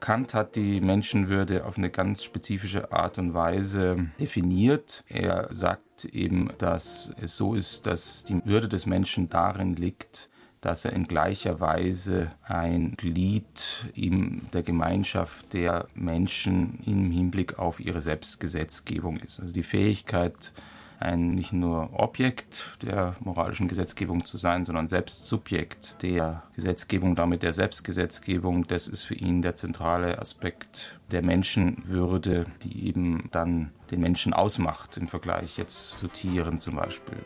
Kant 0.00 0.34
hat 0.34 0.56
die 0.56 0.82
Menschenwürde 0.82 1.64
auf 1.64 1.78
eine 1.78 1.88
ganz 1.88 2.24
spezifische 2.24 2.92
Art 2.92 3.16
und 3.16 3.32
Weise 3.32 4.10
definiert. 4.20 5.02
Er 5.08 5.48
sagt 5.50 6.04
eben, 6.04 6.50
dass 6.58 7.10
es 7.18 7.38
so 7.38 7.54
ist, 7.54 7.86
dass 7.86 8.22
die 8.24 8.44
Würde 8.44 8.68
des 8.68 8.84
Menschen 8.84 9.30
darin 9.30 9.76
liegt, 9.76 10.28
dass 10.62 10.84
er 10.84 10.92
in 10.92 11.06
gleicher 11.06 11.60
Weise 11.60 12.30
ein 12.44 12.94
Glied 12.96 13.86
in 13.94 14.42
der 14.52 14.62
Gemeinschaft 14.62 15.52
der 15.52 15.88
Menschen 15.94 16.78
im 16.86 17.10
Hinblick 17.10 17.58
auf 17.58 17.80
ihre 17.80 18.00
Selbstgesetzgebung 18.00 19.18
ist. 19.18 19.40
Also 19.40 19.52
die 19.52 19.64
Fähigkeit, 19.64 20.52
ein 21.00 21.34
nicht 21.34 21.52
nur 21.52 21.90
Objekt 21.92 22.78
der 22.82 23.16
moralischen 23.18 23.66
Gesetzgebung 23.66 24.24
zu 24.24 24.36
sein, 24.36 24.64
sondern 24.64 24.88
selbst 24.88 25.26
Subjekt 25.26 25.96
der 26.00 26.44
Gesetzgebung, 26.54 27.16
damit 27.16 27.42
der 27.42 27.52
Selbstgesetzgebung, 27.52 28.64
das 28.68 28.86
ist 28.86 29.02
für 29.02 29.16
ihn 29.16 29.42
der 29.42 29.56
zentrale 29.56 30.20
Aspekt 30.20 31.00
der 31.10 31.22
Menschenwürde, 31.22 32.46
die 32.62 32.86
eben 32.86 33.28
dann 33.32 33.72
den 33.90 34.00
Menschen 34.00 34.32
ausmacht 34.32 34.96
im 34.96 35.08
Vergleich 35.08 35.58
jetzt 35.58 35.98
zu 35.98 36.06
Tieren 36.06 36.60
zum 36.60 36.76
Beispiel. 36.76 37.18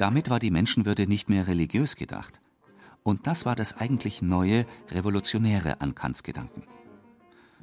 Damit 0.00 0.30
war 0.30 0.38
die 0.38 0.50
Menschenwürde 0.50 1.06
nicht 1.06 1.28
mehr 1.28 1.46
religiös 1.46 1.94
gedacht. 1.94 2.40
Und 3.02 3.26
das 3.26 3.44
war 3.44 3.54
das 3.54 3.76
eigentlich 3.76 4.22
neue, 4.22 4.64
revolutionäre 4.90 5.82
an 5.82 5.94
Kants 5.94 6.22
Gedanken. 6.22 6.62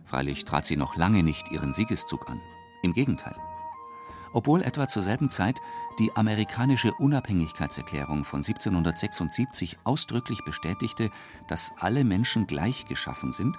Freilich 0.05 0.45
trat 0.45 0.67
sie 0.67 0.77
noch 0.77 0.95
lange 0.95 1.23
nicht 1.23 1.49
ihren 1.49 1.73
Siegeszug 1.73 2.29
an. 2.29 2.39
Im 2.83 2.93
Gegenteil. 2.93 3.35
Obwohl 4.33 4.61
etwa 4.61 4.87
zur 4.87 5.01
selben 5.01 5.31
Zeit 5.31 5.59
die 5.97 6.11
amerikanische 6.15 6.93
Unabhängigkeitserklärung 6.93 8.23
von 8.23 8.41
1776 8.41 9.79
ausdrücklich 9.83 10.43
bestätigte, 10.45 11.09
dass 11.47 11.73
alle 11.79 12.03
Menschen 12.03 12.45
gleich 12.45 12.85
geschaffen 12.85 13.33
sind, 13.33 13.57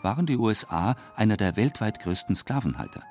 waren 0.00 0.24
die 0.24 0.38
USA 0.38 0.96
einer 1.14 1.36
der 1.36 1.56
weltweit 1.56 2.00
größten 2.00 2.36
Sklavenhalter. 2.36 3.02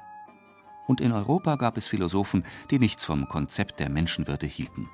Und 0.87 1.01
in 1.01 1.11
Europa 1.11 1.55
gab 1.57 1.77
es 1.77 1.85
Philosophen, 1.85 2.43
die 2.71 2.79
nichts 2.79 3.05
vom 3.05 3.29
Konzept 3.29 3.79
der 3.79 3.91
Menschenwürde 3.91 4.47
hielten. 4.47 4.89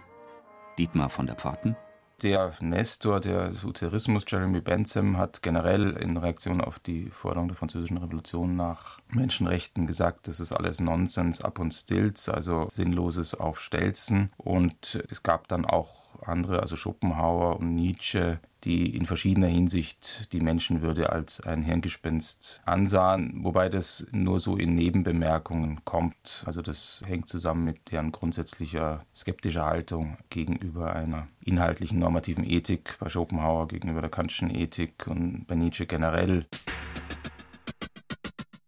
Dietmar 0.80 1.10
von 1.10 1.28
der 1.28 1.36
Pforten? 1.36 1.76
Der 2.24 2.54
Nestor 2.62 3.20
des 3.20 3.64
Uterismus, 3.64 4.24
Jeremy 4.28 4.62
Bentham, 4.62 5.18
hat 5.18 5.42
generell 5.42 5.92
in 5.92 6.18
Reaktion 6.18 6.62
auf 6.62 6.80
die 6.80 7.10
Forderung 7.10 7.48
der 7.48 7.58
Französischen 7.58 7.98
Revolution 7.98 8.56
nach 8.56 9.00
Menschenrechten 9.10 9.88
gesagt, 9.88 10.28
das 10.28 10.40
ist 10.40 10.52
alles 10.54 10.80
Nonsens 10.80 11.42
ab 11.42 11.60
und 11.60 11.74
stills, 11.74 12.28
also 12.28 12.68
Sinnloses 12.70 13.36
auf 13.36 13.62
Stelzen. 13.62 14.32
Und 14.38 15.04
es 15.10 15.24
gab 15.24 15.48
dann 15.50 15.66
auch 15.66 16.22
andere, 16.26 16.62
also 16.62 16.76
Schopenhauer 16.76 17.58
und 17.60 17.76
Nietzsche, 17.76 18.40
die 18.63 18.96
in 18.96 19.06
verschiedener 19.06 19.48
Hinsicht 19.48 20.34
die 20.34 20.42
Menschenwürde 20.42 21.12
als 21.12 21.42
ein 21.42 21.62
Hirngespinst 21.62 22.62
ansahen, 22.66 23.44
wobei 23.44 23.70
das 23.70 24.06
nur 24.12 24.39
so 24.39 24.56
in 24.58 24.75
Nebenbemerkungen 24.75 25.84
kommt. 25.86 26.44
Also 26.46 26.62
das 26.62 27.01
hängt 27.06 27.30
zusammen 27.30 27.63
mit 27.63 27.92
deren 27.92 28.12
grundsätzlicher 28.12 29.06
skeptischer 29.16 29.66
Haltung 29.66 30.18
gegenüber 30.30 30.94
einer 30.94 31.28
inhaltlichen 31.44 32.00
normativen 32.00 32.44
Ethik, 32.44 32.98
bei 33.00 33.10
Schopenhauer 33.10 33.68
gegenüber 33.68 34.01
der 34.01 34.10
Kantischen 34.10 34.54
Ethik 34.54 35.08
und 35.08 35.46
bei 35.48 35.56
Nietzsche 35.56 35.86
generell. 35.86 36.46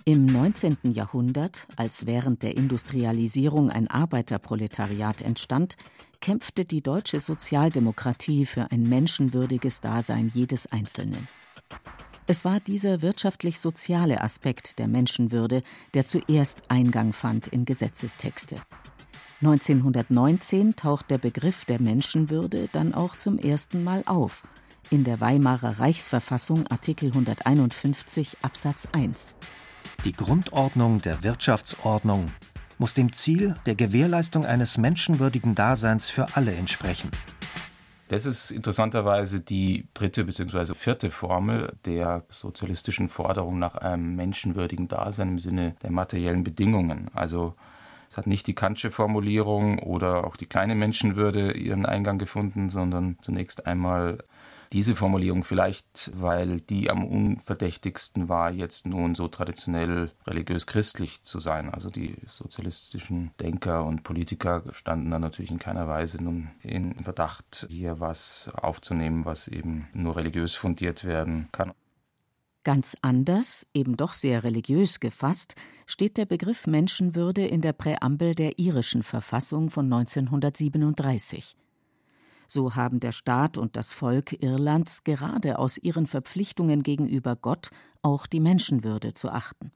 Im 0.03 0.25
19. 0.25 0.77
Jahrhundert, 0.83 1.67
als 1.75 2.07
während 2.07 2.41
der 2.41 2.57
Industrialisierung 2.57 3.69
ein 3.69 3.87
Arbeiterproletariat 3.87 5.21
entstand, 5.21 5.77
kämpfte 6.21 6.65
die 6.65 6.81
deutsche 6.81 7.19
Sozialdemokratie 7.19 8.47
für 8.47 8.71
ein 8.71 8.81
menschenwürdiges 8.81 9.79
Dasein 9.79 10.31
jedes 10.33 10.65
Einzelnen. 10.71 11.27
Es 12.25 12.45
war 12.45 12.59
dieser 12.59 13.03
wirtschaftlich-soziale 13.03 14.21
Aspekt 14.21 14.79
der 14.79 14.87
Menschenwürde, 14.87 15.61
der 15.93 16.07
zuerst 16.07 16.63
Eingang 16.67 17.13
fand 17.13 17.47
in 17.47 17.65
Gesetzestexte. 17.65 18.55
1919 19.41 20.75
taucht 20.75 21.11
der 21.11 21.19
Begriff 21.19 21.65
der 21.65 21.79
Menschenwürde 21.79 22.69
dann 22.71 22.95
auch 22.95 23.15
zum 23.15 23.37
ersten 23.37 23.83
Mal 23.83 24.01
auf, 24.07 24.47
in 24.89 25.03
der 25.03 25.21
Weimarer 25.21 25.79
Reichsverfassung 25.79 26.65
Artikel 26.67 27.09
151 27.09 28.37
Absatz 28.41 28.87
1. 28.91 29.35
Die 30.05 30.13
Grundordnung 30.13 31.01
der 31.01 31.23
Wirtschaftsordnung 31.23 32.27
muss 32.77 32.93
dem 32.93 33.13
Ziel 33.13 33.55
der 33.65 33.75
Gewährleistung 33.75 34.45
eines 34.45 34.77
menschenwürdigen 34.77 35.53
Daseins 35.53 36.09
für 36.09 36.35
alle 36.35 36.53
entsprechen. 36.53 37.11
Das 38.07 38.25
ist 38.25 38.51
interessanterweise 38.51 39.39
die 39.39 39.87
dritte 39.93 40.25
bzw. 40.25 40.73
vierte 40.73 41.11
Formel 41.11 41.73
der 41.85 42.25
sozialistischen 42.27 43.07
Forderung 43.07 43.57
nach 43.57 43.75
einem 43.75 44.15
menschenwürdigen 44.15 44.87
Dasein 44.89 45.29
im 45.29 45.39
Sinne 45.39 45.75
der 45.81 45.91
materiellen 45.91 46.43
Bedingungen. 46.43 47.09
Also 47.13 47.55
es 48.09 48.17
hat 48.17 48.27
nicht 48.27 48.47
die 48.47 48.55
Kantsche 48.55 48.91
Formulierung 48.91 49.79
oder 49.79 50.25
auch 50.25 50.35
die 50.35 50.45
kleine 50.45 50.75
Menschenwürde 50.75 51.53
ihren 51.53 51.85
Eingang 51.85 52.17
gefunden, 52.17 52.69
sondern 52.69 53.17
zunächst 53.21 53.65
einmal 53.65 54.17
diese 54.73 54.95
Formulierung 54.95 55.43
vielleicht, 55.43 56.11
weil 56.13 56.61
die 56.61 56.89
am 56.89 57.05
unverdächtigsten 57.05 58.29
war, 58.29 58.51
jetzt 58.51 58.85
nun 58.85 59.15
so 59.15 59.27
traditionell 59.27 60.11
religiös-christlich 60.25 61.23
zu 61.23 61.39
sein. 61.39 61.69
Also 61.69 61.89
die 61.89 62.15
sozialistischen 62.27 63.31
Denker 63.39 63.83
und 63.85 64.03
Politiker 64.03 64.63
standen 64.71 65.11
da 65.11 65.19
natürlich 65.19 65.51
in 65.51 65.59
keiner 65.59 65.87
Weise 65.87 66.23
nun 66.23 66.51
in 66.63 66.95
Verdacht, 67.03 67.67
hier 67.69 67.99
was 67.99 68.49
aufzunehmen, 68.53 69.25
was 69.25 69.47
eben 69.47 69.89
nur 69.93 70.15
religiös 70.15 70.55
fundiert 70.55 71.03
werden 71.03 71.49
kann. 71.51 71.73
Ganz 72.63 72.95
anders, 73.01 73.65
eben 73.73 73.97
doch 73.97 74.13
sehr 74.13 74.43
religiös 74.43 74.99
gefasst, 74.99 75.55
steht 75.87 76.17
der 76.17 76.25
Begriff 76.25 76.67
Menschenwürde 76.67 77.45
in 77.45 77.61
der 77.61 77.73
Präambel 77.73 78.35
der 78.35 78.59
irischen 78.59 79.03
Verfassung 79.03 79.69
von 79.69 79.91
1937. 79.91 81.57
So 82.53 82.75
haben 82.75 82.99
der 82.99 83.13
Staat 83.13 83.57
und 83.57 83.77
das 83.77 83.93
Volk 83.93 84.43
Irlands 84.43 85.05
gerade 85.05 85.57
aus 85.57 85.77
ihren 85.77 86.05
Verpflichtungen 86.05 86.83
gegenüber 86.83 87.37
Gott 87.37 87.69
auch 88.01 88.27
die 88.27 88.41
Menschenwürde 88.41 89.13
zu 89.13 89.29
achten. 89.29 89.71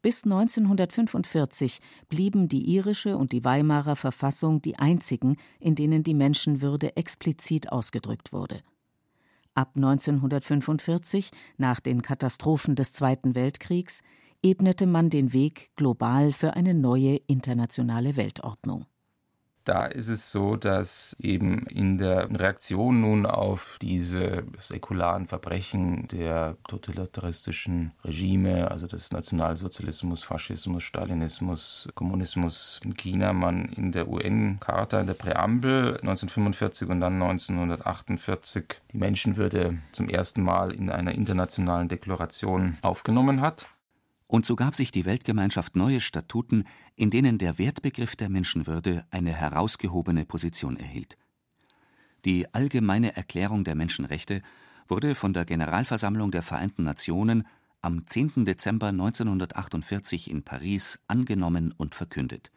Bis 0.00 0.24
1945 0.24 1.80
blieben 2.08 2.48
die 2.48 2.74
irische 2.74 3.18
und 3.18 3.32
die 3.32 3.44
Weimarer 3.44 3.96
Verfassung 3.96 4.62
die 4.62 4.78
einzigen, 4.78 5.36
in 5.60 5.74
denen 5.74 6.02
die 6.02 6.14
Menschenwürde 6.14 6.96
explizit 6.96 7.70
ausgedrückt 7.70 8.32
wurde. 8.32 8.62
Ab 9.52 9.72
1945, 9.76 11.30
nach 11.58 11.80
den 11.80 12.00
Katastrophen 12.00 12.76
des 12.76 12.94
Zweiten 12.94 13.34
Weltkriegs, 13.34 14.00
ebnete 14.42 14.86
man 14.86 15.10
den 15.10 15.34
Weg 15.34 15.70
global 15.76 16.32
für 16.32 16.54
eine 16.54 16.72
neue 16.72 17.16
internationale 17.26 18.16
Weltordnung. 18.16 18.86
Da 19.68 19.84
ist 19.84 20.08
es 20.08 20.32
so, 20.32 20.56
dass 20.56 21.14
eben 21.20 21.66
in 21.66 21.98
der 21.98 22.30
Reaktion 22.30 23.02
nun 23.02 23.26
auf 23.26 23.76
diese 23.82 24.44
säkularen 24.58 25.26
Verbrechen 25.26 26.08
der 26.08 26.56
totalitaristischen 26.66 27.92
Regime, 28.02 28.70
also 28.70 28.86
des 28.86 29.12
Nationalsozialismus, 29.12 30.24
Faschismus, 30.24 30.84
Stalinismus, 30.84 31.86
Kommunismus 31.94 32.80
in 32.82 32.94
China, 32.94 33.34
man 33.34 33.66
in 33.66 33.92
der 33.92 34.08
UN-Charta, 34.08 35.02
in 35.02 35.06
der 35.06 35.12
Präambel 35.12 35.98
1945 35.98 36.88
und 36.88 37.02
dann 37.02 37.20
1948 37.20 38.64
die 38.94 38.96
Menschenwürde 38.96 39.80
zum 39.92 40.08
ersten 40.08 40.42
Mal 40.42 40.72
in 40.72 40.88
einer 40.88 41.12
internationalen 41.12 41.88
Deklaration 41.88 42.78
aufgenommen 42.80 43.42
hat. 43.42 43.68
Und 44.28 44.44
so 44.44 44.56
gab 44.56 44.74
sich 44.74 44.92
die 44.92 45.06
Weltgemeinschaft 45.06 45.74
neue 45.74 46.00
Statuten, 46.00 46.64
in 46.96 47.10
denen 47.10 47.38
der 47.38 47.58
Wertbegriff 47.58 48.14
der 48.14 48.28
Menschenwürde 48.28 49.06
eine 49.10 49.32
herausgehobene 49.32 50.26
Position 50.26 50.76
erhielt. 50.76 51.16
Die 52.26 52.52
Allgemeine 52.52 53.16
Erklärung 53.16 53.64
der 53.64 53.74
Menschenrechte 53.74 54.42
wurde 54.86 55.14
von 55.14 55.32
der 55.32 55.46
Generalversammlung 55.46 56.30
der 56.30 56.42
Vereinten 56.42 56.84
Nationen 56.84 57.46
am 57.80 58.06
10. 58.06 58.44
Dezember 58.44 58.88
1948 58.88 60.30
in 60.30 60.42
Paris 60.42 61.00
angenommen 61.08 61.72
und 61.76 61.94
verkündet. 61.94 62.50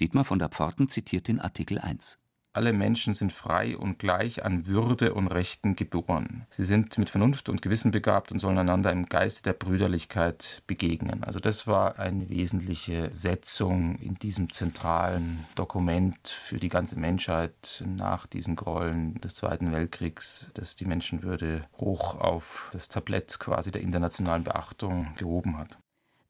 Dietmar 0.00 0.24
von 0.24 0.40
der 0.40 0.48
Pforten 0.48 0.88
zitiert 0.88 1.28
den 1.28 1.38
Artikel 1.38 1.78
1 1.78 2.18
alle 2.52 2.72
Menschen 2.72 3.14
sind 3.14 3.32
frei 3.32 3.76
und 3.76 3.98
gleich 3.98 4.44
an 4.44 4.66
Würde 4.66 5.14
und 5.14 5.28
Rechten 5.28 5.76
geboren. 5.76 6.46
Sie 6.50 6.64
sind 6.64 6.98
mit 6.98 7.10
Vernunft 7.10 7.48
und 7.48 7.62
Gewissen 7.62 7.90
begabt 7.90 8.30
und 8.30 8.38
sollen 8.38 8.58
einander 8.58 8.92
im 8.92 9.06
Geist 9.06 9.46
der 9.46 9.54
Brüderlichkeit 9.54 10.62
begegnen. 10.66 11.24
Also 11.24 11.40
das 11.40 11.66
war 11.66 11.98
eine 11.98 12.28
wesentliche 12.28 13.08
Setzung 13.12 13.96
in 13.96 14.14
diesem 14.16 14.52
zentralen 14.52 15.46
Dokument 15.54 16.28
für 16.28 16.58
die 16.58 16.68
ganze 16.68 16.98
Menschheit 16.98 17.84
nach 17.86 18.26
diesen 18.26 18.56
Gräueln 18.56 19.20
des 19.20 19.34
Zweiten 19.34 19.72
Weltkriegs, 19.72 20.50
das 20.54 20.76
die 20.76 20.84
Menschenwürde 20.84 21.64
hoch 21.78 22.20
auf 22.20 22.70
das 22.72 22.88
Tablett 22.88 23.38
quasi 23.38 23.70
der 23.70 23.82
internationalen 23.82 24.44
Beachtung 24.44 25.14
gehoben 25.16 25.56
hat. 25.56 25.78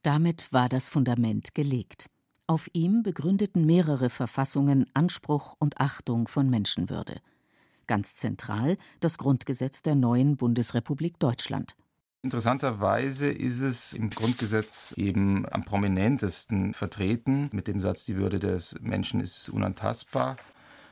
Damit 0.03 0.53
war 0.53 0.69
das 0.69 0.89
Fundament 0.89 1.55
gelegt. 1.55 2.07
Auf 2.47 2.69
ihm 2.73 3.03
begründeten 3.03 3.65
mehrere 3.65 4.11
Verfassungen 4.11 4.87
Anspruch 4.95 5.55
und 5.59 5.81
Achtung 5.81 6.29
von 6.29 6.51
Menschenwürde. 6.51 7.21
Ganz 7.87 8.17
zentral 8.17 8.77
das 9.01 9.19
Grundgesetz 9.19 9.83
der 9.83 9.95
neuen 9.95 10.37
Bundesrepublik 10.37 11.19
Deutschland. 11.19 11.77
Interessanterweise 12.23 13.29
ist 13.29 13.63
es 13.63 13.93
im 13.93 14.11
Grundgesetz 14.11 14.95
eben 14.97 15.45
am 15.51 15.65
prominentesten 15.65 16.73
vertreten 16.73 17.49
mit 17.53 17.67
dem 17.67 17.81
Satz, 17.81 18.05
die 18.05 18.17
Würde 18.17 18.39
des 18.39 18.77
Menschen 18.81 19.21
ist 19.21 19.49
unantastbar. 19.49 20.37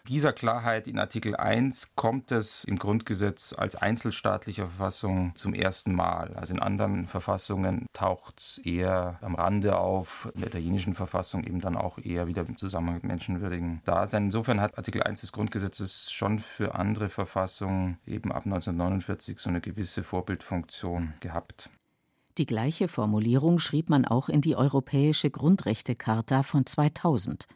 Dieser 0.09 0.33
Klarheit 0.33 0.89
in 0.89 0.99
Artikel 0.99 1.37
1 1.37 1.95
kommt 1.95 2.33
es 2.33 2.65
im 2.65 2.79
Grundgesetz 2.79 3.55
als 3.57 3.77
einzelstaatliche 3.77 4.63
Verfassung 4.63 5.33
zum 5.35 5.55
ersten 5.55 5.95
Mal. 5.95 6.35
Also 6.35 6.55
in 6.55 6.61
anderen 6.61 7.07
Verfassungen 7.07 7.87
taucht 7.93 8.41
es 8.41 8.59
eher 8.59 9.19
am 9.21 9.35
Rande 9.35 9.79
auf, 9.79 10.29
in 10.35 10.41
der 10.41 10.49
italienischen 10.49 10.95
Verfassung 10.95 11.45
eben 11.45 11.61
dann 11.61 11.77
auch 11.77 11.99
eher 11.99 12.27
wieder 12.27 12.47
im 12.47 12.57
Zusammenhang 12.57 12.97
mit 12.97 13.05
menschenwürdigen 13.05 13.83
Dasein. 13.85 14.25
Insofern 14.25 14.61
hat 14.61 14.79
Artikel 14.79 15.03
1 15.03 15.21
des 15.21 15.33
Grundgesetzes 15.33 16.11
schon 16.11 16.39
für 16.39 16.75
andere 16.75 17.09
Verfassungen 17.09 17.99
eben 18.07 18.33
ab 18.33 18.45
1949 18.47 19.39
so 19.39 19.51
eine 19.51 19.61
gewisse 19.61 20.03
Vorbildfunktion 20.03 21.15
gehabt. 21.21 21.71
Die 22.39 22.47
gleiche 22.47 22.89
Formulierung 22.89 23.59
schrieb 23.59 23.91
man 23.91 24.05
auch 24.05 24.29
in 24.29 24.41
die 24.41 24.57
Europäische 24.57 25.31
Grundrechtecharta 25.31 26.43
von 26.43 26.65
2000. 26.65 27.47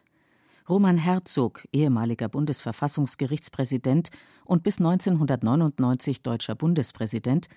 Roman 0.67 0.97
Herzog, 0.97 1.67
ehemaliger 1.71 2.27
Bundesverfassungsgerichtspräsident 2.27 4.09
und 4.45 4.63
bis 4.63 4.79
1999 4.79 6.23
deutscher 6.23 6.55
Bundespräsident, 6.55 7.47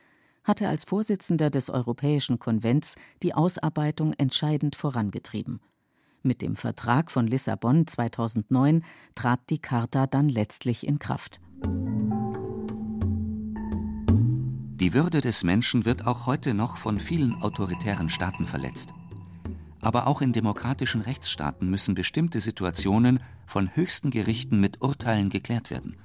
hatte 0.44 0.68
als 0.68 0.85
Vorsitzender 0.85 1.49
des 1.49 1.71
Europäischen 1.71 2.38
Konvents 2.38 2.97
die 3.23 3.33
Ausarbeitung 3.33 4.12
entscheidend 4.12 4.77
vorangetrieben. 4.77 5.61
Mit 6.23 6.42
dem 6.42 6.55
Vertrag 6.55 7.11
von 7.11 7.27
Lissabon 7.27 7.87
2009 7.87 8.85
trat 9.14 9.40
die 9.49 9.59
Charta 9.59 10.07
dann 10.07 10.29
letztlich 10.29 10.87
in 10.87 10.99
Kraft. 10.99 11.40
Die 14.81 14.92
Würde 14.92 15.23
des 15.23 15.44
Menschen 15.44 15.87
wird 15.87 16.07
auch 16.07 16.27
heute 16.27 16.53
noch 16.53 16.77
von 16.77 17.01
vielen 17.01 17.42
autoritären 17.42 18.11
Staaten 18.11 18.47
verletzt. 18.47 18.92
Aber 19.81 20.07
auch 20.07 20.21
in 20.21 20.33
demokratischen 20.33 21.01
Rechtsstaaten 21.01 21.71
müssen 21.71 21.95
bestimmte 21.95 22.41
Situationen 22.41 23.21
von 23.47 23.75
höchsten 23.75 24.11
Gerichten 24.11 24.61
mit 24.61 24.83
Urteilen 24.83 25.31
geklärt 25.31 25.71
werden. 25.71 25.97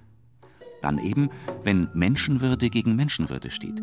Dann 0.81 0.99
eben, 0.99 1.29
wenn 1.63 1.89
Menschenwürde 1.93 2.69
gegen 2.69 2.95
Menschenwürde 2.95 3.51
steht. 3.51 3.81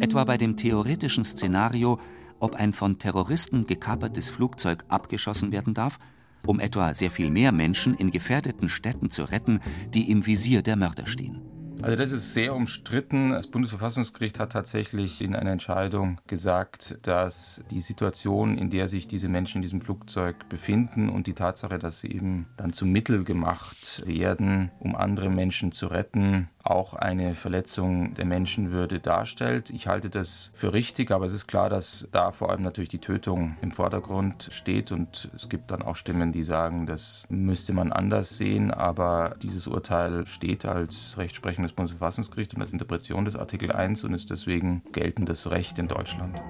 Etwa 0.00 0.24
bei 0.24 0.36
dem 0.36 0.56
theoretischen 0.56 1.24
Szenario, 1.24 1.98
ob 2.40 2.54
ein 2.56 2.72
von 2.72 2.98
Terroristen 2.98 3.66
gekapertes 3.66 4.28
Flugzeug 4.28 4.84
abgeschossen 4.88 5.52
werden 5.52 5.74
darf, 5.74 5.98
um 6.46 6.60
etwa 6.60 6.92
sehr 6.94 7.10
viel 7.10 7.30
mehr 7.30 7.52
Menschen 7.52 7.94
in 7.94 8.10
gefährdeten 8.10 8.68
Städten 8.68 9.10
zu 9.10 9.24
retten, 9.24 9.60
die 9.94 10.10
im 10.10 10.26
Visier 10.26 10.62
der 10.62 10.76
Mörder 10.76 11.06
stehen. 11.06 11.51
Also 11.82 11.96
das 11.96 12.12
ist 12.12 12.32
sehr 12.32 12.54
umstritten. 12.54 13.30
Das 13.30 13.48
Bundesverfassungsgericht 13.48 14.38
hat 14.38 14.52
tatsächlich 14.52 15.20
in 15.20 15.34
einer 15.34 15.50
Entscheidung 15.50 16.20
gesagt, 16.28 16.98
dass 17.02 17.64
die 17.70 17.80
Situation, 17.80 18.56
in 18.56 18.70
der 18.70 18.86
sich 18.86 19.08
diese 19.08 19.28
Menschen 19.28 19.56
in 19.56 19.62
diesem 19.62 19.80
Flugzeug 19.80 20.48
befinden 20.48 21.08
und 21.08 21.26
die 21.26 21.34
Tatsache, 21.34 21.80
dass 21.80 22.00
sie 22.00 22.12
eben 22.12 22.46
dann 22.56 22.72
zum 22.72 22.92
Mittel 22.92 23.24
gemacht 23.24 24.02
werden, 24.06 24.70
um 24.78 24.94
andere 24.94 25.28
Menschen 25.28 25.72
zu 25.72 25.88
retten, 25.88 26.48
auch 26.64 26.94
eine 26.94 27.34
Verletzung 27.34 28.14
der 28.14 28.24
Menschenwürde 28.24 29.00
darstellt. 29.00 29.70
Ich 29.70 29.86
halte 29.86 30.10
das 30.10 30.50
für 30.54 30.72
richtig, 30.72 31.10
aber 31.10 31.24
es 31.24 31.32
ist 31.32 31.46
klar, 31.46 31.68
dass 31.68 32.08
da 32.12 32.30
vor 32.30 32.50
allem 32.50 32.62
natürlich 32.62 32.88
die 32.88 32.98
Tötung 32.98 33.56
im 33.62 33.72
Vordergrund 33.72 34.48
steht 34.50 34.92
und 34.92 35.30
es 35.34 35.48
gibt 35.48 35.70
dann 35.70 35.82
auch 35.82 35.96
Stimmen, 35.96 36.32
die 36.32 36.42
sagen, 36.42 36.86
das 36.86 37.26
müsste 37.28 37.72
man 37.72 37.92
anders 37.92 38.36
sehen, 38.36 38.70
aber 38.70 39.36
dieses 39.42 39.66
Urteil 39.66 40.26
steht 40.26 40.64
als 40.64 41.18
Rechtsprechung 41.18 41.64
des 41.64 41.72
Bundesverfassungsgerichts 41.72 42.54
und 42.54 42.60
als 42.60 42.72
Interpretation 42.72 43.24
des 43.24 43.36
Artikel 43.36 43.72
1 43.72 44.04
und 44.04 44.14
ist 44.14 44.30
deswegen 44.30 44.82
geltendes 44.92 45.50
Recht 45.50 45.78
in 45.78 45.88
Deutschland. 45.88 46.40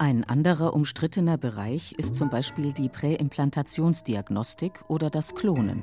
Ein 0.00 0.22
anderer 0.22 0.74
umstrittener 0.74 1.36
Bereich 1.38 1.92
ist 1.98 2.14
zum 2.14 2.30
Beispiel 2.30 2.72
die 2.72 2.88
Präimplantationsdiagnostik 2.88 4.84
oder 4.86 5.10
das 5.10 5.34
Klonen. 5.34 5.82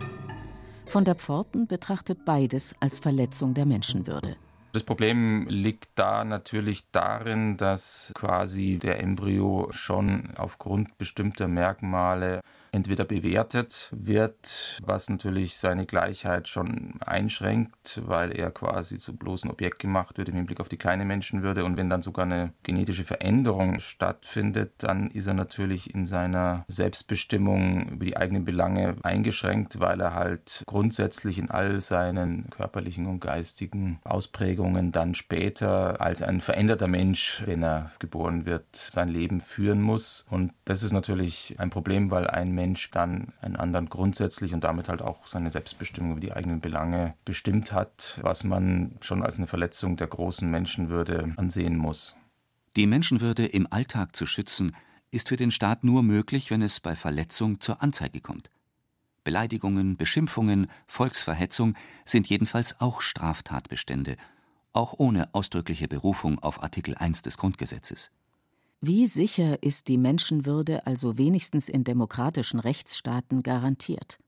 Von 0.88 1.04
der 1.04 1.16
Pforten 1.16 1.68
betrachtet 1.68 2.26
beides 2.26 2.76
als 2.80 3.00
Verletzung 3.00 3.54
der 3.54 3.66
Menschenwürde. 3.66 4.38
Das 4.74 4.84
Problem 4.84 5.48
liegt 5.48 5.88
da 5.96 6.26
natürlich 6.26 6.84
darin, 6.92 7.56
dass 7.56 8.12
quasi 8.14 8.78
der 8.78 9.00
Embryo 9.00 9.68
schon 9.72 10.34
aufgrund 10.36 10.98
bestimmter 10.98 11.48
Merkmale 11.48 12.42
entweder 12.76 13.06
bewertet 13.06 13.90
wird, 13.96 14.82
was 14.86 15.10
natürlich 15.10 15.58
seine 15.58 15.86
Gleichheit 15.86 16.50
schon 16.50 17.00
einschränkt, 17.02 18.02
weil 18.06 18.38
er 18.38 18.52
quasi 18.52 18.98
zu 18.98 19.16
bloßem 19.16 19.50
Objekt 19.50 19.80
gemacht 19.80 20.18
wird 20.18 20.30
im 20.30 20.36
Hinblick 20.36 20.60
auf 20.60 20.68
die 20.68 20.78
kleine 20.78 21.06
Menschenwürde. 21.06 21.64
Und 21.64 21.78
wenn 21.78 21.90
dann 21.90 22.02
sogar 22.02 22.26
eine 22.26 22.52
genetische 22.64 23.06
Veränderung 23.06 23.80
stattfindet, 23.80 24.74
dann 24.80 25.10
ist 25.10 25.28
er 25.28 25.34
natürlich 25.34 25.94
in 25.94 26.06
seiner 26.06 26.66
Selbstbestimmung 26.68 27.90
über 27.94 28.06
die 28.06 28.18
eigenen 28.18 28.44
Belange 28.44 28.98
eingeschränkt, 29.04 29.80
weil 29.80 30.02
er 30.02 30.14
halt 30.14 30.64
grundsätzlich 30.66 31.40
in 31.40 31.50
all 31.50 31.80
seinen 31.80 32.50
körperlichen 32.50 33.06
und 33.06 33.22
geistigen 33.22 34.00
Ausprägungen 34.04 34.92
dann 34.92 35.14
später 35.14 36.02
als 36.02 36.22
ein 36.22 36.42
veränderter 36.42 36.88
Mensch, 36.88 37.44
wenn 37.46 37.64
er 37.64 37.92
geboren 38.00 38.46
wird, 38.46 38.76
sein 38.76 39.08
Leben 39.08 39.40
führen 39.40 39.82
muss. 39.82 40.26
Und 40.30 40.52
das 40.66 40.84
ist 40.84 40.92
natürlich 40.92 41.56
ein 41.58 41.70
Problem, 41.70 42.12
weil 42.12 42.28
ein 42.28 42.52
Mensch 42.52 42.65
Mensch 42.66 42.90
dann 42.90 43.32
einen 43.42 43.56
anderen 43.56 43.90
grundsätzlich 43.90 44.56
und 44.56 44.64
damit 44.64 44.90
halt 44.90 45.04
auch 45.04 45.28
seine 45.28 45.52
Selbstbestimmung 45.52 46.14
über 46.14 46.20
die 46.20 46.34
eigenen 46.34 46.62
Belange 46.62 47.14
bestimmt 47.24 47.72
hat, 47.72 48.20
was 48.24 48.44
man 48.44 48.98
schon 49.02 49.22
als 49.22 49.38
eine 49.38 49.46
Verletzung 49.46 49.98
der 49.98 50.08
großen 50.08 50.50
Menschenwürde 50.50 51.32
ansehen 51.38 51.78
muss. 51.78 52.16
Die 52.76 52.88
Menschenwürde 52.88 53.46
im 53.46 53.72
Alltag 53.72 54.16
zu 54.16 54.26
schützen, 54.26 54.76
ist 55.12 55.30
für 55.30 55.38
den 55.38 55.52
Staat 55.52 55.84
nur 55.84 56.02
möglich, 56.02 56.50
wenn 56.50 56.64
es 56.64 56.80
bei 56.80 56.96
Verletzung 56.96 57.62
zur 57.62 57.84
Anzeige 57.84 58.20
kommt. 58.20 58.50
Beleidigungen, 59.24 59.96
Beschimpfungen, 59.96 60.68
Volksverhetzung 60.88 61.76
sind 62.04 62.28
jedenfalls 62.28 62.82
auch 62.82 63.02
Straftatbestände, 63.02 64.18
auch 64.74 64.96
ohne 64.98 65.30
ausdrückliche 65.34 65.88
Berufung 65.88 66.40
auf 66.40 66.64
Artikel 66.64 66.96
1 66.96 67.22
des 67.22 67.38
Grundgesetzes. 67.38 68.10
Wie 68.88 69.08
sicher 69.08 69.64
ist 69.64 69.88
die 69.88 69.98
Menschenwürde 69.98 70.86
also 70.86 71.18
wenigstens 71.18 71.70
in 71.70 71.84
demokratischen 71.84 72.60
Rechtsstaaten 72.60 73.42
garantiert? 73.42 74.20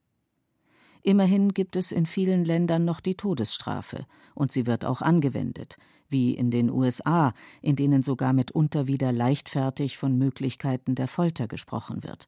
Immerhin 1.03 1.53
gibt 1.53 1.75
es 1.75 1.91
in 1.91 2.07
vielen 2.07 2.43
Ländern 2.43 2.83
noch 2.83 2.99
die 2.99 3.13
Todesstrafe, 3.13 4.07
und 4.33 4.51
sie 4.51 4.65
wird 4.65 4.83
auch 4.83 5.03
angewendet, 5.03 5.77
wie 6.09 6.33
in 6.33 6.49
den 6.49 6.71
USA, 6.71 7.33
in 7.61 7.75
denen 7.75 8.01
sogar 8.01 8.33
mitunter 8.33 8.87
wieder 8.87 9.11
leichtfertig 9.11 9.95
von 9.95 10.17
Möglichkeiten 10.17 10.95
der 10.95 11.07
Folter 11.07 11.47
gesprochen 11.47 12.01
wird. 12.03 12.27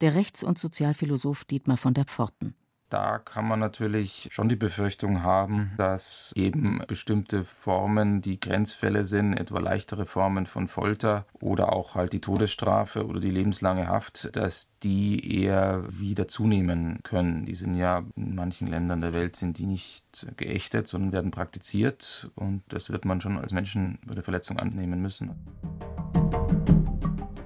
Der 0.00 0.16
Rechts- 0.16 0.42
und 0.42 0.58
Sozialphilosoph 0.58 1.44
Dietmar 1.44 1.76
von 1.76 1.94
der 1.94 2.06
Pforten 2.06 2.56
da 2.90 3.18
kann 3.18 3.48
man 3.48 3.58
natürlich 3.58 4.28
schon 4.30 4.48
die 4.48 4.56
Befürchtung 4.56 5.22
haben, 5.22 5.72
dass 5.76 6.32
eben 6.36 6.80
bestimmte 6.86 7.44
Formen, 7.44 8.20
die 8.20 8.38
Grenzfälle 8.38 9.04
sind, 9.04 9.34
etwa 9.34 9.58
leichtere 9.58 10.06
Formen 10.06 10.46
von 10.46 10.68
Folter 10.68 11.26
oder 11.40 11.72
auch 11.72 11.94
halt 11.94 12.12
die 12.12 12.20
Todesstrafe 12.20 13.06
oder 13.06 13.20
die 13.20 13.30
lebenslange 13.30 13.88
Haft, 13.88 14.36
dass 14.36 14.72
die 14.82 15.42
eher 15.42 15.82
wieder 15.88 16.28
zunehmen 16.28 17.00
können. 17.02 17.46
Die 17.46 17.54
sind 17.54 17.74
ja 17.74 18.04
in 18.16 18.34
manchen 18.34 18.68
Ländern 18.68 19.00
der 19.00 19.14
Welt 19.14 19.36
sind 19.36 19.58
die 19.58 19.66
nicht 19.66 20.26
geächtet, 20.36 20.86
sondern 20.86 21.12
werden 21.12 21.30
praktiziert 21.30 22.30
und 22.34 22.62
das 22.68 22.90
wird 22.90 23.04
man 23.04 23.20
schon 23.20 23.38
als 23.38 23.52
Menschenwürdeverletzung 23.52 24.58
annehmen 24.58 25.00
müssen. 25.00 25.32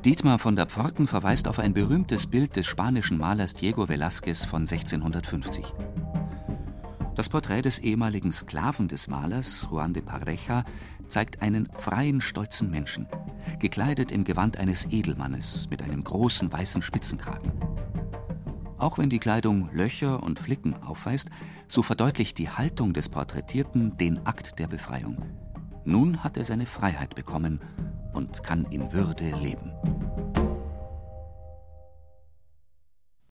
Dietmar 0.09 0.39
von 0.39 0.57
der 0.57 0.65
Pforten 0.65 1.07
verweist 1.07 1.47
auf 1.49 1.59
ein 1.59 1.75
berühmtes 1.75 2.27
Bild 2.29 2.57
des 2.57 2.67
spanischen 2.67 3.19
Malers 3.19 3.53
Diego 3.53 3.83
Velázquez 3.83 4.47
von 4.47 4.63
1650. 4.63 5.75
Das 7.15 7.29
Porträt 7.29 7.61
des 7.61 7.79
ehemaligen 7.81 8.33
Sklaven 8.33 8.89
des 8.89 9.09
Malers, 9.09 9.69
Juan 9.71 9.93
de 9.93 10.03
Pareja, 10.03 10.65
zeigt 11.09 11.43
einen 11.43 11.69
freien, 11.75 12.23
stolzen 12.23 12.71
Menschen, 12.71 13.07
gekleidet 13.59 14.11
im 14.11 14.25
Gewand 14.25 14.57
eines 14.57 14.91
Edelmannes 14.91 15.69
mit 15.69 15.83
einem 15.83 16.03
großen 16.03 16.51
weißen 16.51 16.81
Spitzenkragen. 16.81 17.53
Auch 18.79 18.97
wenn 18.97 19.11
die 19.11 19.19
Kleidung 19.19 19.69
Löcher 19.75 20.23
und 20.23 20.39
Flicken 20.39 20.73
aufweist, 20.83 21.29
so 21.69 21.83
verdeutlicht 21.83 22.39
die 22.39 22.49
Haltung 22.49 22.95
des 22.95 23.11
Porträtierten 23.11 23.99
den 23.99 24.25
Akt 24.27 24.59
der 24.59 24.69
Befreiung. 24.69 25.19
Nun 25.85 26.23
hat 26.23 26.37
er 26.37 26.45
seine 26.45 26.67
Freiheit 26.67 27.15
bekommen 27.15 27.61
und 28.13 28.43
kann 28.43 28.67
in 28.71 28.93
Würde 28.93 29.31
leben. 29.43 29.73